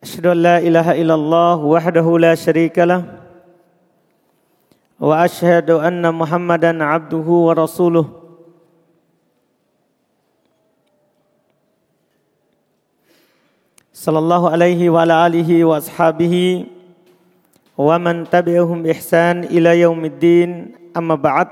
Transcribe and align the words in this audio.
أشهد 0.00 0.26
أن 0.26 0.36
لا 0.42 0.56
إله 0.58 0.96
إلا 1.02 1.14
الله 1.14 1.56
وحده 1.56 2.06
لا 2.18 2.32
شريك 2.34 2.78
له 2.78 3.20
وأشهد 5.00 5.70
أن 5.70 6.14
محمدا 6.14 6.84
عبده 6.84 7.28
ورسوله 7.28 8.06
صلى 13.92 14.18
الله 14.18 14.42
عليه 14.50 14.80
وعلى 14.90 15.14
آله 15.26 15.64
وأصحابه 15.64 16.34
ومن 17.78 18.30
تبعهم 18.30 18.86
إحسان 18.90 19.44
إلى 19.44 19.80
يوم 19.80 20.04
الدين 20.04 20.50
أما 20.96 21.14
بعد 21.14 21.48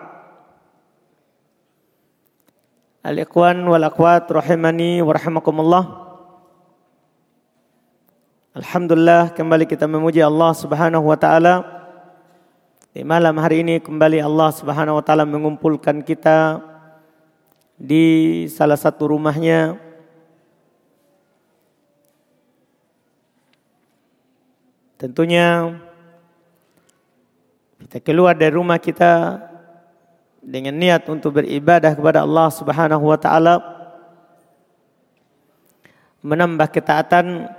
الإخوان 3.06 3.68
والأخوات 3.68 4.32
رحمني 4.32 5.02
ورحمكم 5.02 5.60
الله 5.60 6.07
Alhamdulillah 8.58 9.38
kembali 9.38 9.70
kita 9.70 9.86
memuji 9.86 10.18
Allah 10.18 10.50
Subhanahu 10.50 11.06
wa 11.06 11.14
taala. 11.14 11.62
Di 12.90 13.06
malam 13.06 13.38
hari 13.38 13.62
ini 13.62 13.78
kembali 13.78 14.18
Allah 14.18 14.50
Subhanahu 14.50 14.98
wa 14.98 15.04
taala 15.06 15.22
mengumpulkan 15.22 16.02
kita 16.02 16.58
di 17.78 18.42
salah 18.50 18.74
satu 18.74 19.14
rumahnya 19.14 19.78
Tentunya 24.98 25.78
kita 27.86 28.02
keluar 28.02 28.34
dari 28.34 28.50
rumah 28.50 28.82
kita 28.82 29.38
dengan 30.42 30.74
niat 30.74 31.06
untuk 31.06 31.38
beribadah 31.38 31.94
kepada 31.94 32.26
Allah 32.26 32.50
Subhanahu 32.50 33.06
wa 33.06 33.18
taala 33.22 33.62
menambah 36.26 36.66
ketaatan 36.74 37.54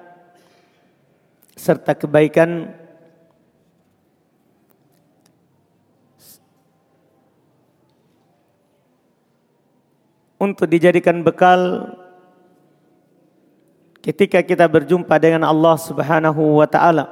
serta 1.60 1.92
kebaikan 1.92 2.72
untuk 10.40 10.72
dijadikan 10.72 11.20
bekal 11.20 11.92
ketika 14.00 14.40
kita 14.40 14.64
berjumpa 14.72 15.12
dengan 15.20 15.44
Allah 15.44 15.76
Subhanahu 15.76 16.64
wa 16.64 16.68
taala. 16.72 17.12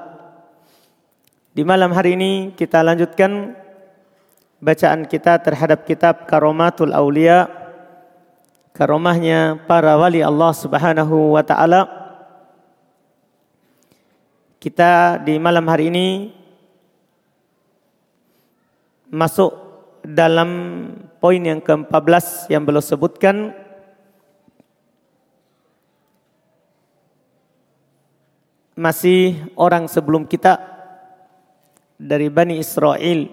Di 1.51 1.67
malam 1.67 1.91
hari 1.91 2.15
ini 2.15 2.55
kita 2.55 2.79
lanjutkan 2.79 3.51
bacaan 4.63 5.03
kita 5.03 5.43
terhadap 5.43 5.83
kitab 5.83 6.23
Karomatul 6.23 6.95
Aulia 6.95 7.51
karomahnya 8.71 9.57
para 9.65 9.97
wali 9.97 10.21
Allah 10.21 10.53
Subhanahu 10.53 11.33
wa 11.33 11.41
taala 11.41 11.96
kita 14.57 15.21
di 15.21 15.37
malam 15.37 15.65
hari 15.69 15.93
ini 15.93 16.07
masuk 19.13 19.53
dalam 20.01 20.49
poin 21.21 21.41
yang 21.41 21.61
ke-14 21.61 22.49
yang 22.49 22.65
belum 22.65 22.83
sebutkan. 22.83 23.53
Masih 28.77 29.49
orang 29.57 29.89
sebelum 29.89 30.29
kita 30.29 30.61
dari 31.97 32.29
Bani 32.29 32.61
Israel 32.61 33.25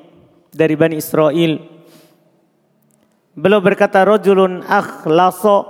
dari 0.54 0.74
Bani 0.78 0.96
Israel. 0.96 1.52
Beliau 3.34 3.60
berkata 3.60 4.06
rajulun 4.06 4.62
akhlasa 4.62 5.66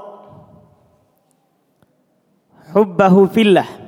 hubbahu 2.76 3.25
fillah 3.32 3.84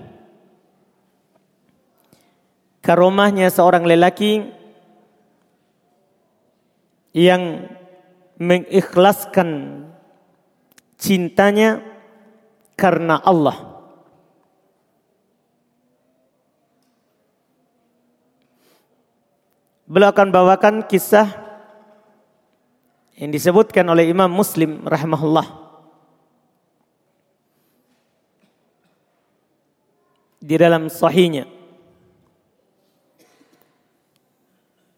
karomahnya 2.87 3.51
seorang 3.51 3.83
lelaki 3.83 4.47
yang 7.11 7.67
mengikhlaskan 8.39 9.83
cintanya 10.95 11.83
karena 12.79 13.19
Allah. 13.27 13.75
Beliau 19.91 20.15
akan 20.15 20.29
bawakan 20.31 20.75
kisah 20.87 21.27
yang 23.19 23.35
disebutkan 23.35 23.87
oleh 23.91 24.07
Imam 24.07 24.31
Muslim 24.31 24.87
rahimahullah. 24.87 25.67
Di 30.39 30.55
dalam 30.55 30.87
sahihnya. 30.87 31.56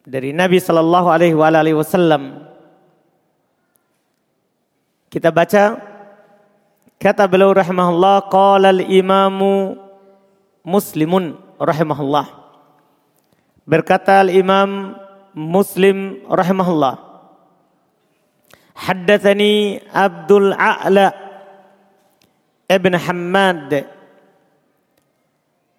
Dari 0.09 0.33
Nabi 0.33 0.57
sallallahu 0.57 1.13
alaihi 1.13 1.37
wasallam. 1.77 2.49
Kita 5.13 5.29
baca 5.29 5.77
kata 6.97 7.25
beliau 7.29 7.53
rahimahullah 7.53 8.33
qala 8.33 8.73
al-imamu 8.73 9.77
Muslimun 10.65 11.37
rahimahullah. 11.61 12.29
Berkata 13.69 14.25
al-Imam 14.25 14.97
Muslim 15.37 16.25
rahimahullah. 16.29 17.05
Haddatsani 18.79 19.81
Abdul 19.93 20.53
A'la 20.55 21.11
Ibn 22.69 22.93
Hammad 23.01 23.85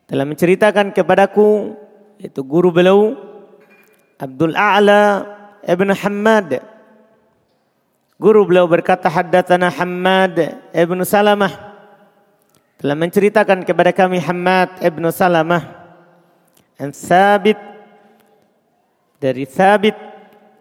telah 0.10 0.26
menceritakan 0.26 0.90
kepadaku 0.90 1.78
itu 2.18 2.42
guru 2.42 2.74
beliau 2.74 3.29
Abdul 4.20 4.52
A'la 4.52 5.24
Ibn 5.64 5.90
Hamad. 5.96 6.60
Guru 8.20 8.44
beliau 8.44 8.68
berkata 8.68 9.08
haddatsana 9.08 9.72
Hamad 9.72 10.60
Ibn 10.76 11.00
Salamah. 11.08 11.72
Telah 12.80 12.96
menceritakan 13.00 13.64
kepada 13.64 13.96
kami 13.96 14.20
Hamad 14.20 14.84
Ibn 14.84 15.04
Salamah 15.16 15.64
an 16.80 16.92
Sabit 16.92 17.56
dari 19.24 19.48
Sabit 19.48 19.96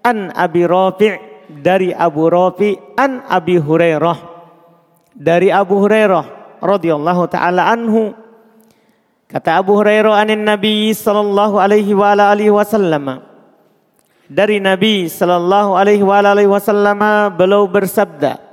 an 0.07 0.31
Abi 0.35 0.63
Rafi' 0.63 1.19
dari 1.51 1.91
Abu 1.91 2.31
Rafi' 2.31 2.95
an 2.95 3.27
Abi 3.27 3.59
Hurairah 3.59 4.19
dari 5.19 5.51
Abu 5.51 5.83
Hurairah 5.83 6.59
radhiyallahu 6.63 7.23
taala 7.27 7.75
anhu. 7.75 8.15
Kata 9.27 9.59
Abu 9.59 9.77
Hurairah 9.79 10.15
anin 10.25 10.47
Nabi 10.47 10.95
sallallahu 10.95 11.59
alaihi 11.59 11.91
wa 11.93 12.15
alihi 12.17 12.55
wasallam 12.55 13.28
dari 14.29 14.61
Nabi 14.61 15.09
sallallahu 15.09 15.73
alaihi 15.73 16.05
wasallam 16.47 17.01
beliau 17.35 17.65
bersabda 17.65 18.49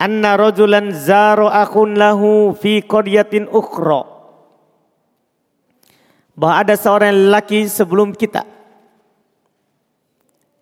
anna 0.00 0.32
rajulan 0.40 0.96
zaro 0.96 1.52
akun 1.52 1.92
lahu 1.94 2.56
fi 2.56 2.80
qaryatin 2.80 3.44
ukhra. 3.52 4.08
Bahwa 6.32 6.56
ada 6.56 6.72
seorang 6.72 7.12
lelaki 7.12 7.68
sebelum 7.68 8.16
kita. 8.16 8.48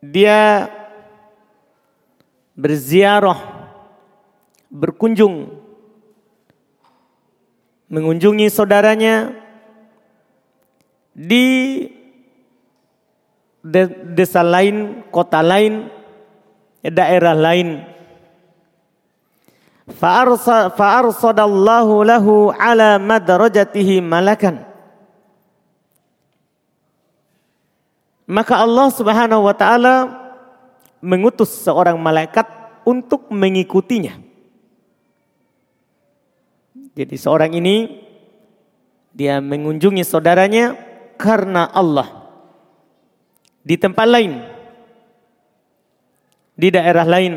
Dia 0.03 0.67
berziarah 2.59 3.39
berkunjung 4.67 5.55
mengunjungi 7.87 8.51
saudaranya 8.51 9.39
di 11.15 11.47
desa 14.17 14.41
lain, 14.41 15.05
kota 15.13 15.45
lain, 15.45 15.93
daerah 16.83 17.37
lain. 17.37 17.85
Fa'arsadallahu 19.89 22.05
lahu 22.05 22.53
ala 22.53 23.01
madrajatihi 23.01 24.05
malakan. 24.05 24.61
Maka 28.29 28.61
Allah 28.61 28.93
subhanahu 28.93 29.49
wa 29.49 29.57
ta'ala 29.57 30.13
mengutus 31.01 31.65
seorang 31.65 31.97
malaikat 31.97 32.45
untuk 32.85 33.33
mengikutinya. 33.33 34.21
Jadi 36.93 37.17
seorang 37.17 37.57
ini 37.57 38.05
dia 39.17 39.41
mengunjungi 39.41 40.05
saudaranya 40.05 40.77
karena 41.17 41.73
Allah. 41.73 42.18
Di 43.63 43.77
tempat 43.77 44.07
lain, 44.09 44.33
di 46.57 46.69
daerah 46.73 47.07
lain. 47.07 47.35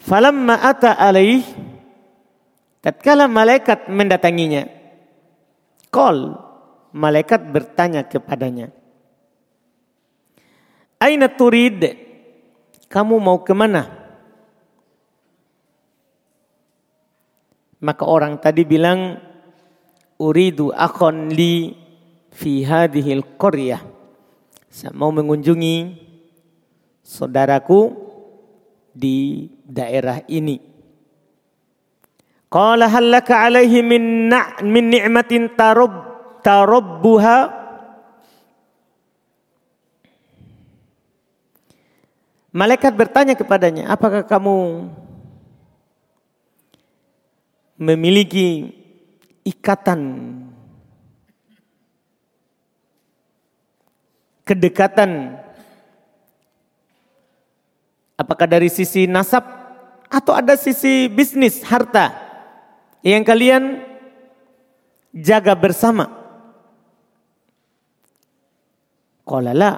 Falamma 0.00 0.62
ata 0.64 0.96
alaih, 0.96 1.44
tatkala 2.80 3.28
malaikat 3.28 3.90
mendatanginya, 3.90 4.64
kol 5.92 6.38
malaikat 6.94 7.44
bertanya 7.50 8.06
kepadanya, 8.06 8.72
Aina 11.00 11.32
turid? 11.32 11.96
Kamu 12.92 13.16
mau 13.16 13.40
ke 13.40 13.56
mana? 13.56 13.88
Maka 17.80 18.04
orang 18.04 18.36
tadi 18.36 18.68
bilang, 18.68 19.16
Uridu 20.20 20.68
akhon 20.68 21.32
li 21.32 21.72
fi 22.32 22.62
hadhil 22.64 23.22
qaryah. 23.38 23.82
Saya 24.70 24.94
mau 24.94 25.10
mengunjungi 25.10 25.98
saudaraku 27.02 27.90
di 28.94 29.48
daerah 29.66 30.22
ini. 30.30 30.62
Qala 32.50 32.90
hal 32.90 33.14
laka 33.14 33.46
alaihi 33.46 33.78
min 33.82 34.26
na' 34.26 34.58
min 34.66 34.90
ni'matin 34.90 35.54
tarab 35.54 35.92
tarabbuha 36.42 37.60
Malaikat 42.50 42.98
bertanya 42.98 43.38
kepadanya, 43.38 43.86
apakah 43.94 44.26
kamu 44.26 44.90
memiliki 47.78 48.74
ikatan 49.46 50.02
kedekatan 54.50 55.38
apakah 58.18 58.50
dari 58.50 58.66
sisi 58.66 59.06
nasab 59.06 59.46
atau 60.10 60.34
ada 60.34 60.58
sisi 60.58 61.06
bisnis 61.06 61.62
harta 61.62 62.10
yang 63.06 63.22
kalian 63.22 63.86
jaga 65.14 65.54
bersama 65.54 66.10
qala 69.22 69.54
la 69.54 69.72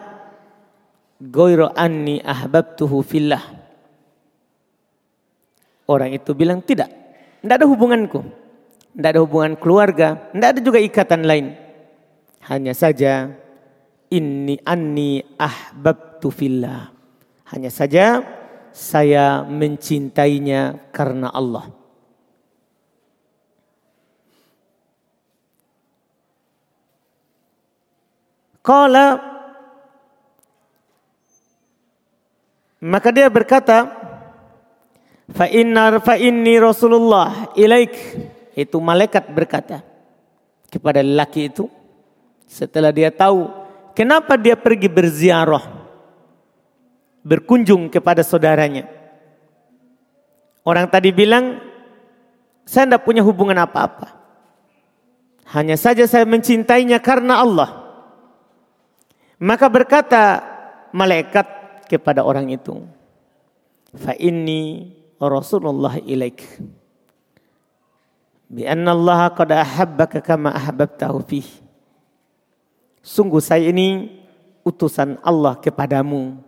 ghairu 1.21 1.69
anni 1.77 2.25
ahbabtuhu 2.25 3.05
fillah 3.05 3.45
orang 5.85 6.17
itu 6.17 6.33
bilang 6.33 6.65
tidak 6.65 7.03
tidak 7.43 7.59
ada 7.59 7.67
hubunganku. 7.67 8.23
Tidak 8.95 9.11
ada 9.19 9.21
hubungan 9.21 9.59
keluarga. 9.59 10.31
Tidak 10.31 10.49
ada 10.55 10.61
juga 10.63 10.79
ikatan 10.79 11.27
lain. 11.27 11.59
Hanya 12.47 12.71
saja 12.71 13.35
ini 14.13 14.61
anni 14.61 15.25
ahbabtu 15.41 16.29
fillah. 16.29 16.93
Hanya 17.49 17.73
saja 17.73 18.21
saya 18.73 19.41
mencintainya 19.45 20.93
karena 20.93 21.33
Allah. 21.33 21.73
Kala 28.63 29.33
maka 32.83 33.09
dia 33.15 33.31
berkata, 33.33 34.03
Fa 35.33 35.49
inna 35.49 35.97
fa 36.03 36.21
inni 36.21 36.61
Rasulullah 36.61 37.55
ilaik. 37.57 37.95
Itu 38.53 38.85
malaikat 38.85 39.33
berkata 39.33 39.81
kepada 40.69 41.01
lelaki 41.01 41.49
itu 41.49 41.73
setelah 42.45 42.93
dia 42.93 43.09
tahu 43.09 43.62
kenapa 43.93 44.37
dia 44.37 44.57
pergi 44.59 44.89
berziarah 44.91 45.83
berkunjung 47.23 47.89
kepada 47.89 48.21
saudaranya. 48.27 48.91
Orang 50.63 50.91
tadi 50.91 51.11
bilang 51.15 51.59
saya 52.67 52.87
tidak 52.87 53.03
punya 53.07 53.23
hubungan 53.23 53.59
apa-apa. 53.63 54.19
Hanya 55.51 55.75
saja 55.75 56.07
saya 56.07 56.23
mencintainya 56.27 57.03
karena 57.03 57.43
Allah. 57.43 57.71
Maka 59.43 59.67
berkata 59.67 60.23
malaikat 60.95 61.47
kepada 61.91 62.23
orang 62.23 62.47
itu, 62.55 62.87
"Fa 63.99 64.15
inni 64.15 64.95
Rasulullah 65.19 65.99
ilaik. 65.99 66.43
Bi 68.53 68.67
anna 68.67 68.95
Allah 68.95 69.31
qad 69.35 69.51
ahabbaka 69.51 70.23
kama 70.23 70.55
ahbabtahu 70.55 71.19
fih. 71.27 71.47
Sungguh 73.03 73.43
saya 73.43 73.67
ini 73.67 74.23
utusan 74.63 75.19
Allah 75.27 75.59
kepadamu. 75.59 76.39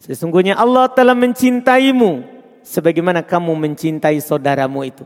Sesungguhnya 0.00 0.56
Allah 0.56 0.88
telah 0.88 1.12
mencintaimu 1.12 2.24
sebagaimana 2.64 3.20
kamu 3.20 3.52
mencintai 3.52 4.16
saudaramu 4.24 4.80
itu. 4.88 5.04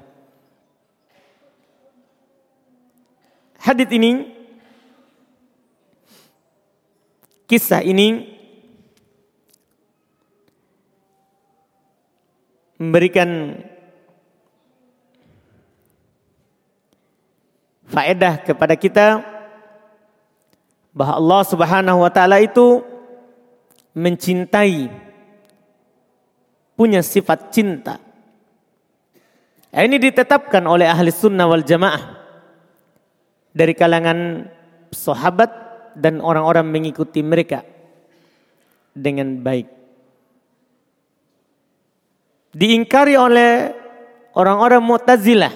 Hadith 3.59 3.91
ini 3.91 4.31
kisah 7.51 7.83
ini 7.83 8.39
memberikan 12.79 13.59
faedah 17.91 18.39
kepada 18.47 18.79
kita 18.79 19.38
bahwa 20.99 21.15
Allah 21.15 21.43
Subhanahu 21.47 21.99
wa 22.03 22.11
taala 22.11 22.43
itu 22.43 22.83
mencintai 23.95 24.91
punya 26.75 26.99
sifat 27.07 27.55
cinta. 27.55 28.03
Ini 29.71 29.95
ditetapkan 29.95 30.67
oleh 30.67 30.91
ahli 30.91 31.15
sunnah 31.15 31.47
wal 31.47 31.63
jamaah 31.63 32.19
dari 33.55 33.79
kalangan 33.79 34.51
sahabat 34.91 35.51
dan 35.95 36.19
orang-orang 36.19 36.67
mengikuti 36.67 37.23
mereka 37.23 37.63
dengan 38.91 39.39
baik 39.39 39.79
diingkari 42.59 43.15
oleh 43.15 43.71
orang-orang 44.35 44.83
Mu'tazilah. 44.83 45.55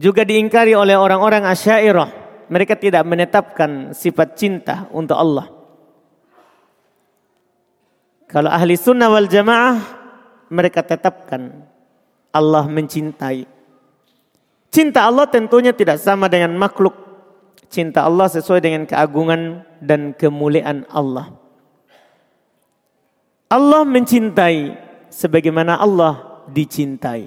Juga 0.00 0.24
diingkari 0.24 0.72
oleh 0.72 0.96
orang-orang 0.96 1.44
Asy'ariyah. 1.44 2.19
Mereka 2.50 2.74
tidak 2.74 3.06
menetapkan 3.06 3.94
sifat 3.94 4.34
cinta 4.34 4.90
untuk 4.90 5.14
Allah. 5.14 5.46
Kalau 8.26 8.50
ahli 8.50 8.74
sunnah 8.74 9.06
wal 9.10 9.30
jamaah 9.30 9.78
mereka 10.50 10.82
tetapkan 10.82 11.66
Allah 12.34 12.66
mencintai. 12.66 13.46
Cinta 14.70 15.06
Allah 15.06 15.26
tentunya 15.26 15.74
tidak 15.74 15.98
sama 15.98 16.26
dengan 16.30 16.54
makhluk. 16.58 16.94
Cinta 17.70 18.02
Allah 18.02 18.26
sesuai 18.26 18.58
dengan 18.62 18.82
keagungan 18.86 19.62
dan 19.78 20.10
kemuliaan 20.14 20.86
Allah. 20.90 21.30
Allah 23.50 23.82
mencintai 23.82 24.78
sebagaimana 25.10 25.78
Allah 25.78 26.46
dicintai. 26.50 27.26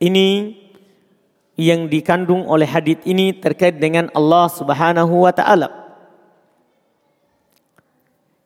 Ini 0.00 0.28
yang 1.62 1.86
dikandung 1.86 2.50
oleh 2.50 2.66
hadis 2.66 2.98
ini 3.06 3.30
terkait 3.38 3.78
dengan 3.78 4.10
Allah 4.18 4.50
Subhanahu 4.50 5.22
wa 5.22 5.30
taala. 5.30 5.70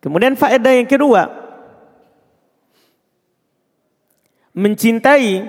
Kemudian 0.05 0.37
faedah 0.37 0.77
yang 0.77 0.87
kedua, 0.87 1.27
mencintai 4.53 5.49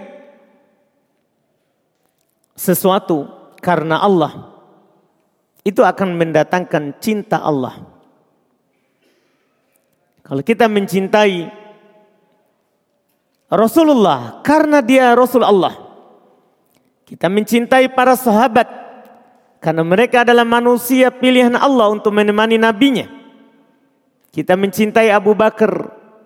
sesuatu 2.55 3.27
karena 3.59 3.99
Allah 3.99 4.55
itu 5.67 5.83
akan 5.83 6.15
mendatangkan 6.15 6.95
cinta 7.03 7.43
Allah. 7.43 7.75
Kalau 10.23 10.43
kita 10.43 10.67
mencintai 10.67 11.47
Rasulullah 13.47 14.43
karena 14.43 14.83
dia 14.83 15.15
Rasul 15.15 15.43
Allah. 15.43 15.86
Kita 17.07 17.31
mencintai 17.31 17.87
para 17.95 18.19
sahabat 18.19 18.67
karena 19.63 19.79
mereka 19.87 20.27
adalah 20.27 20.43
manusia 20.43 21.07
pilihan 21.07 21.55
Allah 21.55 21.87
untuk 21.87 22.11
menemani 22.11 22.59
nabinya. 22.59 23.07
Kita 24.27 24.59
mencintai 24.59 25.07
Abu 25.15 25.31
Bakar, 25.31 25.71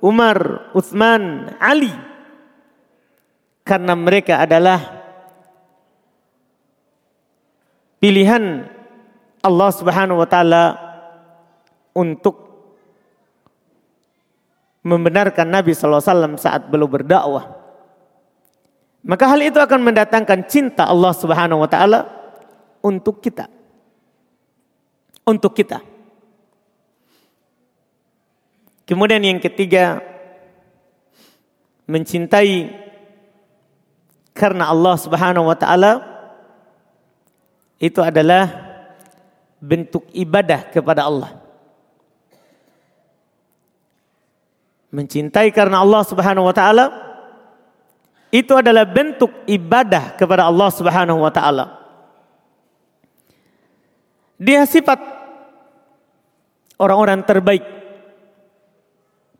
Umar, 0.01 0.67
Utsman, 0.73 1.53
Ali 1.61 1.93
karena 3.61 3.93
mereka 3.93 4.41
adalah 4.41 5.05
pilihan 8.01 8.65
Allah 9.45 9.69
Subhanahu 9.69 10.17
wa 10.17 10.25
taala 10.25 10.63
untuk 11.93 12.41
membenarkan 14.81 15.45
Nabi 15.45 15.77
SAW 15.77 16.41
saat 16.41 16.65
belum 16.73 16.89
berdakwah. 16.89 17.61
Maka 19.01 19.25
hal 19.25 19.41
itu 19.41 19.58
akan 19.58 19.81
mendatangkan 19.81 20.46
cinta 20.46 20.86
Allah 20.86 21.10
Subhanahu 21.17 21.65
wa 21.65 21.70
taala 21.70 22.05
untuk 22.86 23.17
kita. 23.17 23.50
Untuk 25.25 25.58
kita. 25.58 25.81
Kemudian 28.86 29.25
yang 29.25 29.41
ketiga 29.41 30.03
mencintai 31.89 32.70
karena 34.38 34.70
Allah 34.70 34.96
Subhanahu 35.01 35.50
wa 35.50 35.58
taala 35.58 35.91
itu 37.81 37.98
adalah 38.05 38.46
bentuk 39.58 40.05
ibadah 40.13 40.70
kepada 40.70 41.10
Allah. 41.10 41.41
Mencintai 44.93 45.50
karena 45.50 45.81
Allah 45.81 46.05
Subhanahu 46.05 46.46
wa 46.46 46.53
taala 46.53 46.86
itu 48.31 48.55
adalah 48.55 48.88
bentuk 48.88 49.43
ibadah 49.43 50.15
kepada 50.15 50.47
Allah 50.47 50.71
Subhanahu 50.71 51.19
wa 51.19 51.31
taala. 51.35 51.83
Dia 54.39 54.63
sifat 54.63 54.97
orang-orang 56.79 57.21
terbaik 57.27 57.61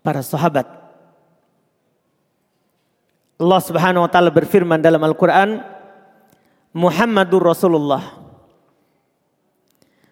para 0.04 0.20
sahabat. 0.22 0.68
Allah 3.42 3.62
Subhanahu 3.64 4.06
wa 4.06 4.12
taala 4.12 4.30
berfirman 4.30 4.84
dalam 4.84 5.02
Al-Qur'an, 5.02 5.66
Muhammadur 6.76 7.42
Rasulullah. 7.42 8.22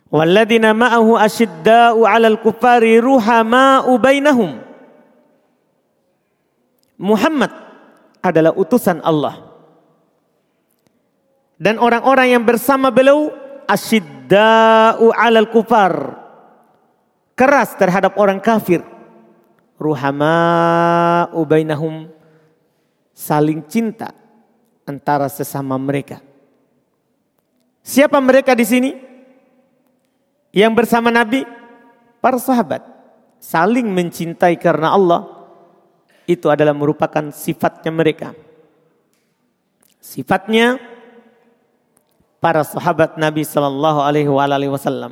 Walladzina 0.10 0.74
ma'ahu 0.74 1.20
asyidda'u 1.20 2.02
'alal 2.08 2.42
kufari 2.42 2.98
ruhama'u 2.98 3.94
bainahum. 4.02 4.58
Muhammad 6.98 7.69
adalah 8.20 8.56
utusan 8.56 9.00
Allah. 9.04 9.50
Dan 11.60 11.76
orang-orang 11.76 12.40
yang 12.40 12.44
bersama 12.48 12.88
beliau 12.88 13.32
asyidda'u 13.68 15.12
'alal 15.12 15.52
kufar. 15.52 16.16
Keras 17.36 17.76
terhadap 17.76 18.16
orang 18.16 18.40
kafir. 18.40 18.84
Ruhama'u 19.80 21.40
bainahum. 21.48 22.12
Saling 23.16 23.64
cinta 23.68 24.16
antara 24.88 25.28
sesama 25.28 25.76
mereka. 25.76 26.24
Siapa 27.84 28.20
mereka 28.20 28.56
di 28.56 28.64
sini? 28.68 28.92
Yang 30.56 30.74
bersama 30.84 31.12
Nabi? 31.12 31.44
Para 32.20 32.40
sahabat. 32.40 32.84
Saling 33.40 33.88
mencintai 33.88 34.60
karena 34.60 34.92
Allah 34.96 35.39
itu 36.30 36.46
adalah 36.46 36.78
merupakan 36.78 37.34
sifatnya 37.34 37.90
mereka. 37.90 38.38
Sifatnya 39.98 40.78
para 42.38 42.62
sahabat 42.62 43.18
Nabi 43.18 43.42
Sallallahu 43.42 44.00
Alaihi 44.06 44.30
Wasallam 44.70 45.12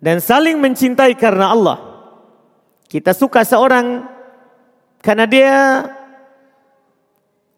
dan 0.00 0.16
saling 0.18 0.56
mencintai 0.56 1.12
karena 1.14 1.52
Allah. 1.52 1.78
Kita 2.90 3.14
suka 3.14 3.44
seorang 3.46 4.02
karena 5.04 5.24
dia 5.28 5.54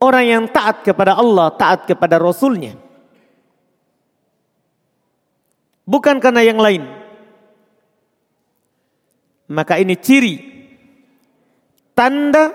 orang 0.03 0.25
yang 0.27 0.45
taat 0.51 0.83
kepada 0.85 1.17
Allah, 1.17 1.55
taat 1.55 1.89
kepada 1.89 2.19
Rasulnya. 2.19 2.77
Bukan 5.87 6.19
karena 6.19 6.43
yang 6.45 6.59
lain. 6.59 6.85
Maka 9.49 9.79
ini 9.81 9.97
ciri 9.97 10.52
tanda 11.93 12.53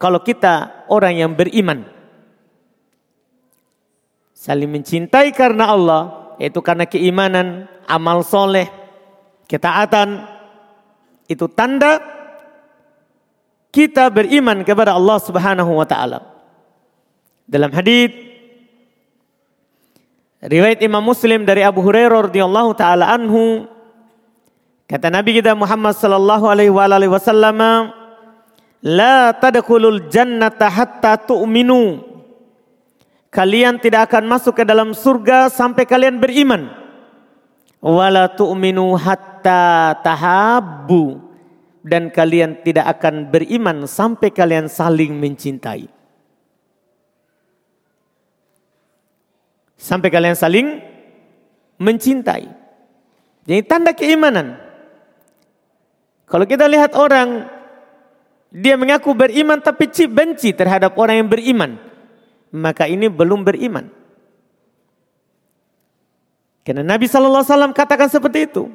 kalau 0.00 0.20
kita 0.24 0.86
orang 0.88 1.20
yang 1.20 1.32
beriman. 1.36 1.84
Saling 4.32 4.72
mencintai 4.72 5.36
karena 5.36 5.68
Allah, 5.68 6.34
yaitu 6.40 6.64
karena 6.64 6.88
keimanan, 6.88 7.68
amal 7.84 8.24
soleh, 8.24 8.72
ketaatan. 9.44 10.24
Itu 11.28 11.46
tanda 11.52 12.00
kita 13.70 14.08
beriman 14.08 14.64
kepada 14.64 14.96
Allah 14.96 15.20
subhanahu 15.20 15.76
wa 15.76 15.86
ta'ala. 15.86 16.24
Dalam 17.50 17.70
hadis 17.74 18.30
riwayat 20.40 20.80
Imam 20.80 21.04
Muslim 21.04 21.44
dari 21.44 21.60
Abu 21.60 21.84
Hurairah 21.84 22.30
radhiyallahu 22.30 22.70
taala 22.78 23.10
anhu 23.10 23.68
Kata 24.90 25.06
Nabi 25.06 25.38
kita 25.38 25.54
Muhammad 25.54 25.94
sallallahu 25.94 26.50
alaihi 26.50 26.74
wasallam, 27.06 27.62
"La 28.82 29.30
tadkhulul 29.30 30.10
jannata 30.10 30.66
hatta 30.66 31.14
tu'minu." 31.14 32.02
Kalian 33.30 33.78
tidak 33.78 34.10
akan 34.10 34.26
masuk 34.26 34.58
ke 34.58 34.64
dalam 34.66 34.90
surga 34.90 35.46
sampai 35.46 35.86
kalian 35.86 36.18
beriman. 36.18 36.74
Wala 37.78 38.34
tu'minu 38.34 38.98
hatta 38.98 39.94
tahabbu. 40.02 41.30
Dan 41.86 42.10
kalian 42.10 42.58
tidak 42.66 42.98
akan 42.98 43.30
beriman 43.30 43.86
sampai 43.86 44.34
kalian 44.34 44.66
saling 44.66 45.14
mencintai. 45.14 45.86
Sampai 49.78 50.10
kalian 50.10 50.34
saling 50.34 50.82
mencintai. 51.78 52.50
Jadi 53.46 53.62
tanda 53.64 53.94
keimanan. 53.94 54.69
Kalau 56.30 56.46
kita 56.46 56.70
lihat 56.70 56.94
orang 56.94 57.50
dia 58.54 58.78
mengaku 58.78 59.10
beriman 59.14 59.58
tapi 59.58 59.90
benci 60.06 60.54
terhadap 60.54 60.94
orang 60.94 61.26
yang 61.26 61.28
beriman, 61.30 61.74
maka 62.54 62.86
ini 62.86 63.10
belum 63.10 63.42
beriman. 63.42 63.90
Karena 66.62 66.86
Nabi 66.86 67.10
sallallahu 67.10 67.42
alaihi 67.42 67.50
wasallam 67.50 67.74
katakan 67.74 68.06
seperti 68.06 68.46
itu. 68.46 68.70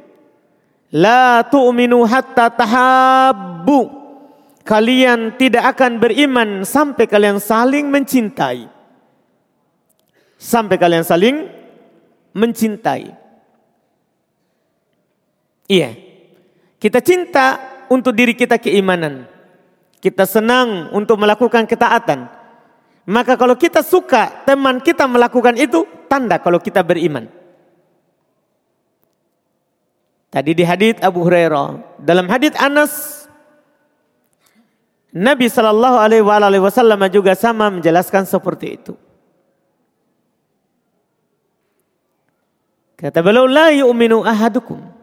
La 0.92 1.48
tu'minu 1.48 2.04
hatta 2.04 2.52
tahabbu. 2.52 4.04
Kalian 4.66 5.38
tidak 5.38 5.78
akan 5.78 6.02
beriman 6.02 6.50
sampai 6.66 7.06
kalian 7.06 7.38
saling 7.38 7.88
mencintai. 7.88 8.68
Sampai 10.36 10.76
kalian 10.76 11.06
saling 11.06 11.48
mencintai. 12.36 13.14
Iya. 15.70 16.05
Kita 16.86 17.02
cinta 17.02 17.58
untuk 17.90 18.14
diri 18.14 18.38
kita 18.38 18.62
keimanan. 18.62 19.26
Kita 19.98 20.22
senang 20.30 20.94
untuk 20.94 21.18
melakukan 21.18 21.66
ketaatan. 21.66 22.30
Maka 23.10 23.34
kalau 23.34 23.58
kita 23.58 23.82
suka 23.82 24.46
teman 24.46 24.78
kita 24.78 25.10
melakukan 25.10 25.58
itu, 25.58 25.82
tanda 26.06 26.38
kalau 26.38 26.62
kita 26.62 26.86
beriman. 26.86 27.26
Tadi 30.30 30.54
di 30.54 30.62
hadits 30.62 31.02
Abu 31.02 31.26
Hurairah, 31.26 31.98
dalam 32.06 32.30
hadits 32.30 32.54
Anas 32.62 33.26
Nabi 35.10 35.50
Shallallahu 35.50 35.98
Alaihi 35.98 36.62
Wasallam 36.62 37.02
juga 37.10 37.34
sama 37.34 37.74
menjelaskan 37.74 38.30
seperti 38.30 38.78
itu. 38.78 38.94
Kata 42.94 43.26
beliau, 43.26 43.50
la 43.50 43.74
yu'minu 43.74 44.22
ahadukum 44.22 44.95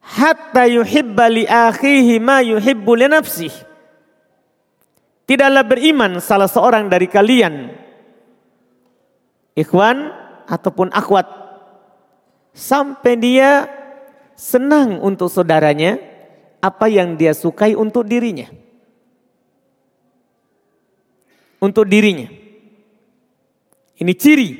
hatta 0.00 0.66
yuhibba 0.66 1.28
li 1.28 1.44
akhihi 1.44 2.18
ma 2.18 2.40
yuhibbu 2.40 2.92
li 2.96 3.06
nafsih. 3.06 3.52
Tidaklah 5.28 5.62
beriman 5.62 6.18
salah 6.18 6.50
seorang 6.50 6.90
dari 6.90 7.06
kalian 7.06 7.70
ikhwan 9.54 10.10
ataupun 10.50 10.90
akhwat 10.90 11.30
sampai 12.50 13.14
dia 13.14 13.70
senang 14.34 14.98
untuk 14.98 15.30
saudaranya 15.30 16.02
apa 16.58 16.90
yang 16.90 17.14
dia 17.14 17.30
sukai 17.30 17.78
untuk 17.78 18.10
dirinya. 18.10 18.50
Untuk 21.62 21.86
dirinya. 21.86 22.26
Ini 24.00 24.12
ciri 24.16 24.50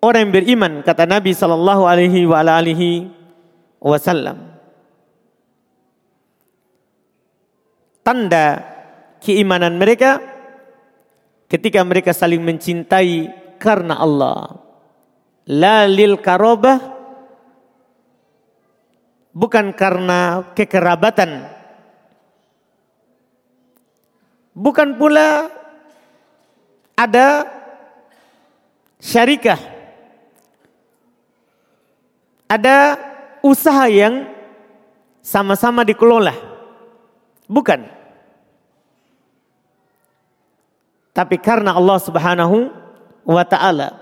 orang 0.00 0.26
yang 0.26 0.32
beriman 0.32 0.72
kata 0.80 1.04
Nabi 1.04 1.36
sallallahu 1.36 1.84
alaihi 1.84 2.24
wa 2.24 2.40
alihi 2.40 3.19
wasallam. 3.80 4.60
Tanda 8.04 8.64
keimanan 9.20 9.76
mereka 9.80 10.20
ketika 11.48 11.80
mereka 11.82 12.12
saling 12.12 12.44
mencintai 12.44 13.32
karena 13.56 13.98
Allah. 13.98 14.60
La 15.50 15.88
lil 15.88 16.20
karobah 16.22 16.78
bukan 19.34 19.72
karena 19.74 20.52
kekerabatan. 20.54 21.58
Bukan 24.54 25.00
pula 25.00 25.48
ada 26.94 27.48
syarikah. 29.00 29.58
Ada 32.50 33.09
usaha 33.40 33.88
yang 33.88 34.28
sama-sama 35.20 35.84
dikelola. 35.84 36.32
Bukan. 37.50 37.82
Tapi 41.10 41.36
karena 41.42 41.74
Allah 41.76 41.98
Subhanahu 42.00 42.70
wa 43.26 43.44
taala. 43.44 43.98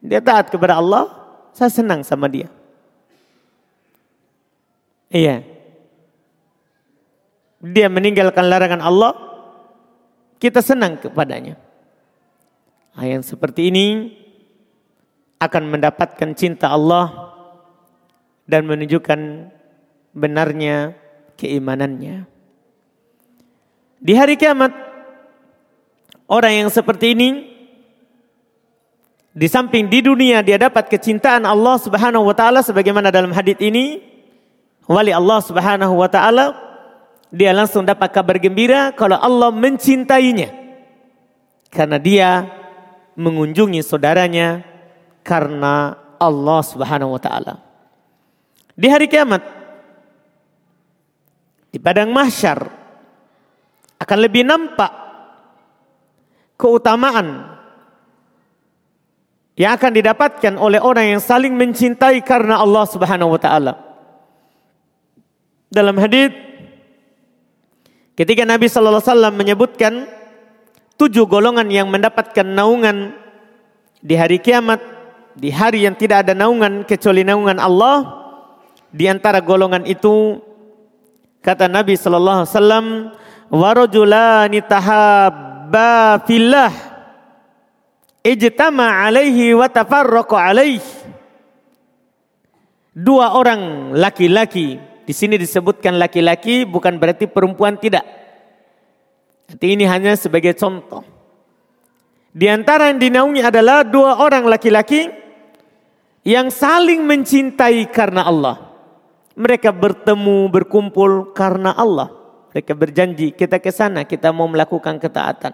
Dia 0.00 0.22
taat 0.22 0.48
kepada 0.48 0.78
Allah, 0.78 1.10
saya 1.50 1.72
senang 1.72 2.06
sama 2.06 2.30
dia. 2.30 2.46
Iya. 5.10 5.42
Dia 7.66 7.90
meninggalkan 7.90 8.46
larangan 8.46 8.84
Allah, 8.84 9.12
kita 10.38 10.62
senang 10.62 11.00
kepadanya. 11.00 11.58
Nah, 12.94 13.04
yang 13.04 13.26
seperti 13.26 13.68
ini 13.68 13.86
akan 15.42 15.68
mendapatkan 15.68 16.32
cinta 16.38 16.70
Allah 16.70 17.25
dan 18.46 18.64
menunjukkan 18.64 19.50
benarnya 20.14 20.94
keimanannya. 21.36 22.24
Di 24.00 24.12
hari 24.14 24.38
kiamat, 24.38 24.72
orang 26.30 26.64
yang 26.64 26.70
seperti 26.70 27.12
ini 27.12 27.28
di 29.36 29.46
samping 29.52 29.92
di 29.92 30.00
dunia 30.00 30.40
dia 30.40 30.56
dapat 30.56 30.88
kecintaan 30.88 31.44
Allah 31.44 31.76
Subhanahu 31.76 32.24
wa 32.24 32.32
taala 32.32 32.64
sebagaimana 32.64 33.12
dalam 33.12 33.36
hadis 33.36 33.60
ini 33.60 34.00
wali 34.88 35.12
Allah 35.12 35.44
Subhanahu 35.44 35.92
wa 35.92 36.08
taala 36.08 36.56
dia 37.28 37.52
langsung 37.52 37.84
dapat 37.84 38.16
kabar 38.16 38.40
gembira 38.40 38.96
kalau 38.96 39.20
Allah 39.20 39.52
mencintainya 39.52 40.48
karena 41.68 42.00
dia 42.00 42.48
mengunjungi 43.12 43.84
saudaranya 43.84 44.64
karena 45.20 46.00
Allah 46.16 46.60
Subhanahu 46.64 47.12
wa 47.16 47.20
taala. 47.20 47.65
Di 48.76 48.92
hari 48.92 49.08
kiamat 49.08 49.40
di 51.72 51.80
padang 51.80 52.12
mahsyar 52.12 52.60
akan 53.96 54.18
lebih 54.20 54.44
nampak 54.44 54.92
keutamaan 56.60 57.56
yang 59.56 59.72
akan 59.76 59.92
didapatkan 59.96 60.54
oleh 60.60 60.76
orang 60.76 61.16
yang 61.16 61.22
saling 61.24 61.56
mencintai 61.56 62.20
karena 62.20 62.60
Allah 62.60 62.84
Subhanahu 62.84 63.32
wa 63.32 63.40
taala. 63.40 63.72
Dalam 65.72 65.96
hadis 65.96 66.32
ketika 68.12 68.44
Nabi 68.44 68.68
sallallahu 68.68 69.00
alaihi 69.00 69.12
wasallam 69.12 69.34
menyebutkan 69.36 69.92
tujuh 71.00 71.24
golongan 71.28 71.68
yang 71.72 71.88
mendapatkan 71.88 72.44
naungan 72.44 73.16
di 74.00 74.16
hari 74.16 74.40
kiamat, 74.40 74.80
di 75.36 75.48
hari 75.52 75.88
yang 75.88 75.96
tidak 75.96 76.28
ada 76.28 76.32
naungan 76.36 76.84
kecuali 76.84 77.24
naungan 77.24 77.56
Allah. 77.60 78.25
Di 78.92 79.10
antara 79.10 79.42
golongan 79.42 79.84
itu 79.84 80.40
kata 81.42 81.66
Nabi 81.70 81.94
sallallahu 81.94 82.38
alaihi 82.42 82.52
wasallam, 82.52 82.86
"Wa 83.50 83.70
rajulani 83.74 84.58
tahabba 84.64 86.22
fillah 86.24 86.72
ijtama 88.22 89.06
alaihi 89.06 89.54
wa 89.54 89.66
tafarraqa 89.70 90.36
alaihi." 90.38 90.82
Dua 92.96 93.36
orang 93.36 93.92
laki-laki, 93.92 94.80
di 95.04 95.12
sini 95.12 95.36
disebutkan 95.36 96.00
laki-laki 96.00 96.64
bukan 96.64 96.96
berarti 96.96 97.28
perempuan 97.28 97.76
tidak. 97.76 98.02
Nanti 99.46 99.66
ini 99.70 99.84
hanya 99.86 100.16
sebagai 100.18 100.56
contoh. 100.58 101.04
Di 102.36 102.50
antara 102.50 102.90
yang 102.90 102.98
dinaungi 103.00 103.40
adalah 103.40 103.86
dua 103.86 104.20
orang 104.20 104.44
laki-laki 104.44 105.08
yang 106.26 106.50
saling 106.50 107.06
mencintai 107.06 107.86
karena 107.94 108.26
Allah. 108.26 108.65
Mereka 109.36 109.70
bertemu, 109.70 110.48
berkumpul 110.48 111.36
karena 111.36 111.76
Allah. 111.76 112.08
Mereka 112.50 112.72
berjanji, 112.72 113.36
kita 113.36 113.60
ke 113.60 113.68
sana, 113.68 114.08
kita 114.08 114.32
mau 114.32 114.48
melakukan 114.48 114.96
ketaatan. 114.96 115.52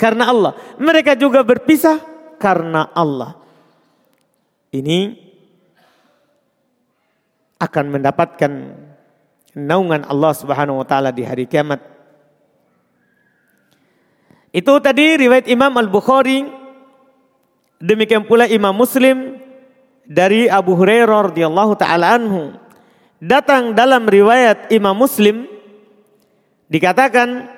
Karena 0.00 0.32
Allah. 0.32 0.56
Mereka 0.80 1.12
juga 1.20 1.44
berpisah 1.44 2.00
karena 2.40 2.88
Allah. 2.96 3.36
Ini 4.72 5.12
akan 7.60 7.84
mendapatkan 8.00 8.52
naungan 9.56 10.08
Allah 10.08 10.32
Subhanahu 10.36 10.80
wa 10.80 10.86
taala 10.88 11.12
di 11.12 11.24
hari 11.24 11.48
kiamat 11.48 11.96
itu 14.56 14.72
tadi 14.80 15.20
riwayat 15.20 15.52
Imam 15.52 15.68
Al-Bukhari. 15.76 16.48
Demikian 17.76 18.24
pula 18.24 18.48
Imam 18.48 18.72
Muslim 18.72 19.36
dari 20.08 20.48
Abu 20.48 20.72
Hurairah 20.72 21.28
radhiyallahu 21.28 21.76
taala 21.76 22.16
anhu. 22.16 22.56
Datang 23.16 23.72
dalam 23.72 24.04
riwayat 24.04 24.68
Imam 24.68 24.92
Muslim 24.92 25.48
dikatakan 26.68 27.48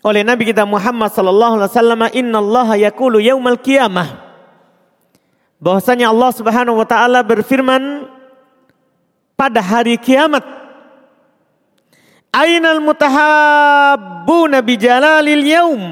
oleh 0.00 0.24
Nabi 0.24 0.48
kita 0.48 0.64
Muhammad 0.64 1.12
sallallahu 1.12 1.60
alaihi 1.60 1.70
wasallam, 1.72 2.00
Allah 2.32 2.68
yaqulu 2.88 3.20
yaumal 3.20 3.60
qiyamah." 3.60 4.08
Bahwasanya 5.60 6.08
Allah 6.08 6.30
Subhanahu 6.32 6.80
wa 6.80 6.88
taala 6.88 7.20
berfirman 7.20 8.08
pada 9.36 9.60
hari 9.60 10.00
kiamat 10.00 10.40
Ainal 12.30 12.78
mutahabbuna 12.78 14.62
bijalalil 14.62 15.42
yaum 15.42 15.82